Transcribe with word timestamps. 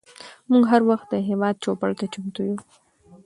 موږ 0.51 0.63
هر 0.71 0.81
وخت 0.89 1.07
د 1.09 1.15
هیواد 1.29 1.55
چوپړ 1.63 1.89
ته 1.99 2.05
چمتو 2.13 2.41
یوو. 2.49 2.63